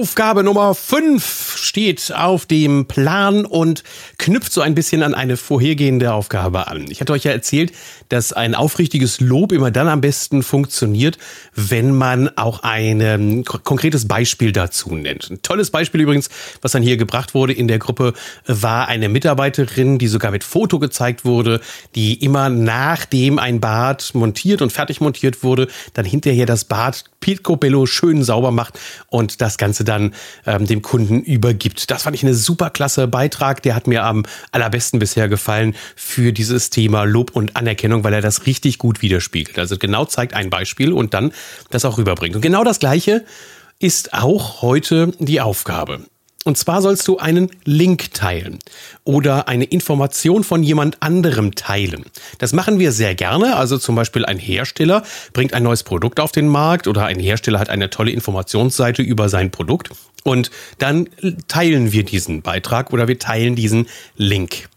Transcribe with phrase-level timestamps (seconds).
[0.00, 3.82] Aufgabe Nummer 5 steht auf dem Plan und
[4.16, 6.88] knüpft so ein bisschen an eine vorhergehende Aufgabe an.
[6.88, 7.72] Ich hatte euch ja erzählt,
[8.08, 11.18] dass ein aufrichtiges Lob immer dann am besten funktioniert,
[11.56, 15.30] wenn man auch ein konkretes Beispiel dazu nennt.
[15.32, 16.28] Ein tolles Beispiel übrigens,
[16.62, 18.12] was dann hier gebracht wurde in der Gruppe,
[18.46, 21.60] war eine Mitarbeiterin, die sogar mit Foto gezeigt wurde,
[21.96, 27.86] die immer nachdem ein Bad montiert und fertig montiert wurde, dann hinterher das Bad Picobello
[27.86, 28.78] schön sauber macht
[29.08, 30.14] und das Ganze dann
[30.46, 31.90] ähm, dem Kunden übergibt.
[31.90, 33.62] Das fand ich eine super klasse Beitrag.
[33.62, 38.20] Der hat mir am allerbesten bisher gefallen für dieses Thema Lob und Anerkennung, weil er
[38.20, 39.58] das richtig gut widerspiegelt.
[39.58, 41.32] Also genau zeigt ein Beispiel und dann
[41.70, 42.36] das auch rüberbringt.
[42.36, 43.24] Und genau das Gleiche
[43.78, 46.00] ist auch heute die Aufgabe.
[46.48, 48.58] Und zwar sollst du einen Link teilen
[49.04, 52.06] oder eine Information von jemand anderem teilen.
[52.38, 53.56] Das machen wir sehr gerne.
[53.56, 55.02] Also zum Beispiel ein Hersteller
[55.34, 59.28] bringt ein neues Produkt auf den Markt oder ein Hersteller hat eine tolle Informationsseite über
[59.28, 59.90] sein Produkt.
[60.24, 61.10] Und dann
[61.48, 64.70] teilen wir diesen Beitrag oder wir teilen diesen Link.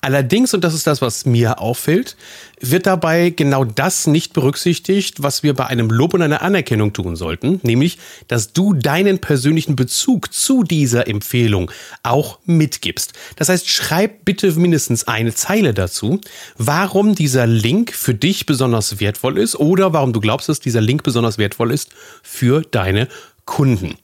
[0.00, 2.16] Allerdings, und das ist das, was mir auffällt,
[2.60, 7.16] wird dabei genau das nicht berücksichtigt, was wir bei einem Lob und einer Anerkennung tun
[7.16, 11.70] sollten, nämlich, dass du deinen persönlichen Bezug zu dieser Empfehlung
[12.02, 13.12] auch mitgibst.
[13.36, 16.20] Das heißt, schreib bitte mindestens eine Zeile dazu,
[16.56, 21.02] warum dieser Link für dich besonders wertvoll ist oder warum du glaubst, dass dieser Link
[21.02, 21.90] besonders wertvoll ist
[22.22, 23.08] für deine
[23.44, 23.96] Kunden.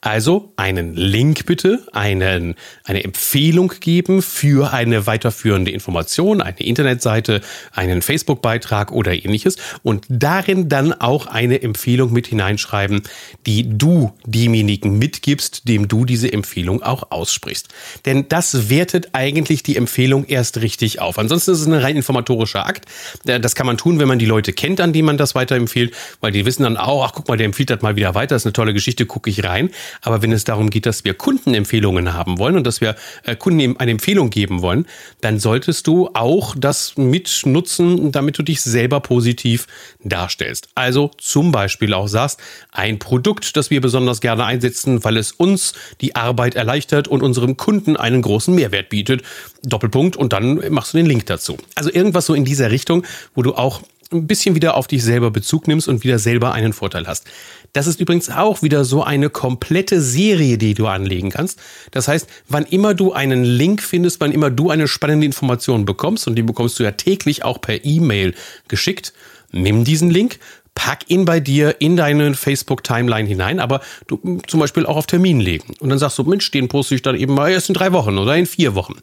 [0.00, 7.40] Also einen Link bitte, einen, eine Empfehlung geben für eine weiterführende Information, eine Internetseite,
[7.72, 13.02] einen Facebook-Beitrag oder ähnliches und darin dann auch eine Empfehlung mit hineinschreiben,
[13.46, 17.68] die du demjenigen mitgibst, dem du diese Empfehlung auch aussprichst.
[18.04, 21.18] Denn das wertet eigentlich die Empfehlung erst richtig auf.
[21.18, 22.86] Ansonsten ist es ein rein informatorischer Akt.
[23.24, 26.32] Das kann man tun, wenn man die Leute kennt, an die man das weiterempfiehlt, weil
[26.32, 28.46] die wissen dann auch, ach guck mal, der empfiehlt das mal wieder weiter, das ist
[28.46, 29.65] eine tolle Geschichte, gucke ich rein.
[30.02, 33.76] Aber wenn es darum geht, dass wir Kundenempfehlungen haben wollen und dass wir äh, Kunden
[33.78, 34.86] eine Empfehlung geben wollen,
[35.20, 39.66] dann solltest du auch das mitnutzen, damit du dich selber positiv
[40.02, 40.68] darstellst.
[40.74, 42.40] Also zum Beispiel auch sagst,
[42.72, 47.56] ein Produkt, das wir besonders gerne einsetzen, weil es uns die Arbeit erleichtert und unserem
[47.56, 49.22] Kunden einen großen Mehrwert bietet.
[49.62, 51.56] Doppelpunkt und dann machst du den Link dazu.
[51.74, 53.04] Also irgendwas so in dieser Richtung,
[53.34, 56.72] wo du auch ein bisschen wieder auf dich selber Bezug nimmst und wieder selber einen
[56.72, 57.26] Vorteil hast.
[57.72, 61.58] Das ist übrigens auch wieder so eine komplette Serie, die du anlegen kannst.
[61.90, 66.26] Das heißt, wann immer du einen Link findest, wann immer du eine spannende Information bekommst,
[66.26, 68.34] und die bekommst du ja täglich auch per E-Mail
[68.68, 69.12] geschickt,
[69.52, 70.38] nimm diesen Link,
[70.76, 75.40] pack ihn bei dir in deine Facebook-Timeline hinein, aber du zum Beispiel auch auf Termin
[75.40, 75.74] legen.
[75.80, 78.18] Und dann sagst du, Mensch, den poste ich dann eben mal erst in drei Wochen
[78.18, 79.00] oder in vier Wochen.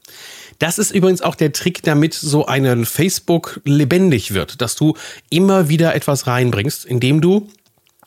[0.59, 4.95] Das ist übrigens auch der Trick, damit so ein Facebook lebendig wird, dass du
[5.29, 7.49] immer wieder etwas reinbringst, indem du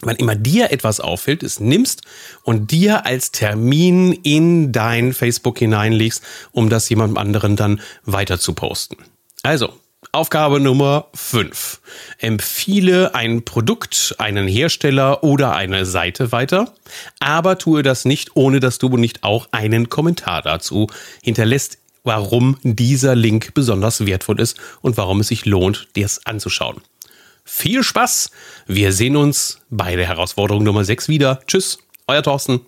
[0.02, 2.02] wann immer dir etwas auffällt, es nimmst
[2.44, 6.22] und dir als Termin in dein Facebook hineinlegst,
[6.52, 8.96] um das jemandem anderen dann weiter zu posten.
[9.42, 9.72] Also,
[10.12, 11.80] Aufgabe Nummer 5.
[12.18, 16.72] Empfehle ein Produkt, einen Hersteller oder eine Seite weiter,
[17.20, 20.86] aber tue das nicht, ohne dass du nicht auch einen Kommentar dazu
[21.22, 26.80] hinterlässt, warum dieser Link besonders wertvoll ist und warum es sich lohnt, dir es anzuschauen.
[27.44, 28.30] Viel Spaß!
[28.66, 31.40] Wir sehen uns bei der Herausforderung Nummer 6 wieder.
[31.46, 32.60] Tschüss, euer Thorsten.